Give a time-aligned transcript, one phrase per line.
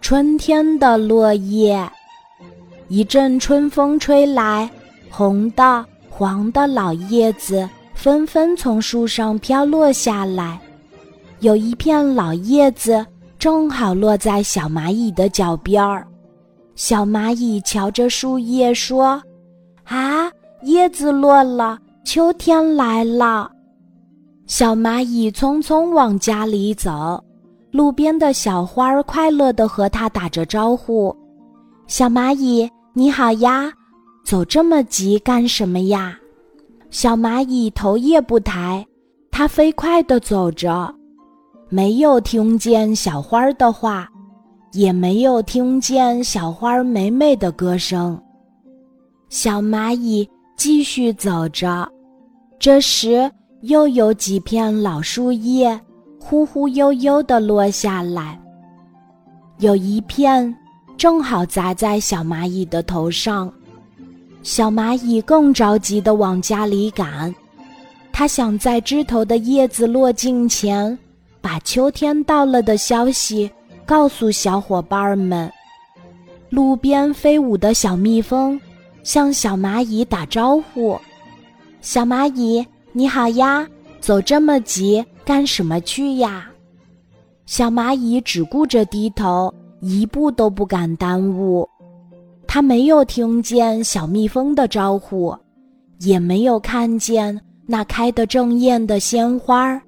[0.00, 1.90] 春天的落叶。
[2.88, 4.70] 一阵春风吹来，
[5.10, 10.58] 红的、黄的老叶子纷纷从树上飘落下来。
[11.40, 13.04] 有一片老叶子
[13.38, 16.06] 正好落在小蚂蚁的脚边儿。
[16.74, 19.22] 小蚂蚁瞧着树叶说
[19.84, 20.30] ：“啊，
[20.62, 23.50] 叶子落了，秋天来了。”
[24.46, 27.22] 小蚂蚁匆匆往家里走，
[27.70, 31.14] 路边的小花儿快乐地和它打着招呼
[31.86, 33.72] ：“小蚂蚁，你好呀，
[34.24, 36.18] 走这么急干什么呀？”
[36.90, 38.86] 小蚂蚁头也不抬，
[39.30, 40.92] 它飞快地走着，
[41.68, 44.08] 没有听见小花儿的话，
[44.72, 48.18] 也没有听见小花儿美美的歌声。
[49.28, 50.26] 小蚂蚁
[50.56, 51.86] 继续走着，
[52.58, 53.30] 这时。
[53.62, 55.76] 又有几片老树叶
[56.30, 58.38] 忽忽悠悠地落下来，
[59.60, 60.54] 有一片
[60.98, 63.50] 正好砸在小蚂蚁的头上，
[64.42, 67.34] 小蚂蚁更着急地往家里赶，
[68.12, 70.98] 它想在枝头的叶子落尽前，
[71.40, 73.50] 把秋天到了的消息
[73.86, 75.50] 告诉小伙伴们。
[76.50, 78.60] 路边飞舞的小蜜蜂
[79.02, 81.00] 向小蚂蚁打招呼
[81.80, 83.66] ：“小蚂蚁。”你好呀，
[83.98, 86.48] 走这么急干什么去呀？
[87.44, 91.68] 小蚂蚁只顾着低头，一步都不敢耽误。
[92.46, 95.36] 它没有听见小蜜蜂的招呼，
[96.00, 99.82] 也没有看见那开得正艳的鲜花儿。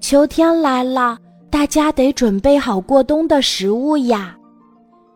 [0.00, 1.16] 秋天来了，
[1.50, 4.36] 大家得准备好过冬的食物呀。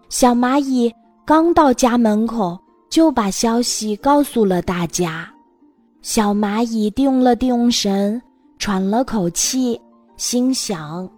[0.09, 0.95] 小蚂蚁
[1.27, 2.57] 刚到家门口，
[2.89, 5.29] 就把消息告诉了大家。
[6.01, 8.23] 小蚂蚁定了定神，
[8.63, 9.81] 喘了口气，
[10.17, 11.11] 心想：“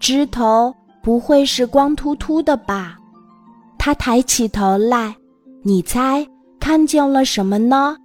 [0.00, 2.98] 枝头不会是光秃秃的吧？”
[3.78, 5.14] 它抬起头来，
[5.62, 6.26] 你猜
[6.58, 7.96] 看见了什么呢？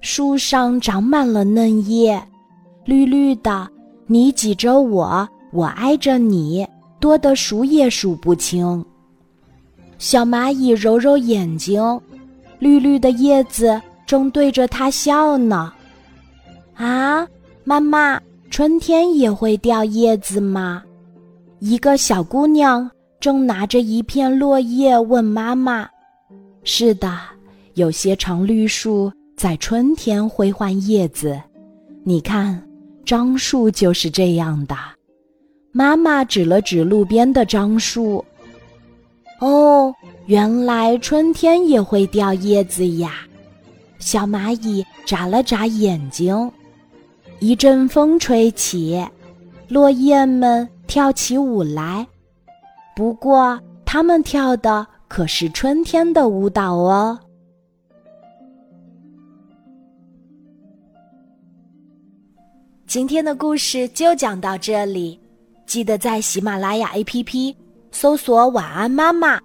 [0.00, 2.22] 树上长满了嫩叶，
[2.84, 3.68] 绿绿的，
[4.06, 6.64] 你挤着我，我挨着你，
[7.00, 8.86] 多得数也数不清。
[9.98, 12.00] 小蚂蚁揉揉眼睛，
[12.60, 13.82] 绿绿的叶子。
[14.06, 15.72] 正对着他笑呢，
[16.76, 17.26] 啊，
[17.68, 18.18] 妈妈，
[18.48, 20.82] 春天也会掉叶子吗？
[21.58, 22.90] 一个小姑娘
[23.20, 25.86] 正拿着一片落叶问妈妈
[26.64, 27.14] ：“是的，
[27.74, 31.38] 有些常绿树在春天会换叶子，
[32.04, 32.58] 你看，
[33.04, 34.74] 樟树就是这样的。”
[35.70, 38.24] 妈妈指了指路边的樟树。
[39.40, 43.16] 哦，原来春天也会掉叶子呀。
[43.98, 46.50] 小蚂蚁眨了眨眼睛，
[47.40, 49.00] 一阵风吹起，
[49.68, 52.04] 落叶们跳起舞来。
[52.96, 57.18] 不过，它们跳的可是春天的舞蹈哦。
[62.86, 65.20] 今天的故事就讲到这里，
[65.64, 67.54] 记得在喜马拉雅 APP
[67.92, 69.38] 搜索“晚安妈妈”，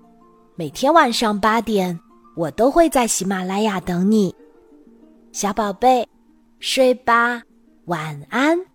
[0.56, 2.00] 每天晚上八点，
[2.36, 4.34] 我都会在喜马拉雅等你。
[5.32, 6.08] 小宝贝，
[6.60, 7.44] 睡吧，
[7.86, 8.73] 晚安。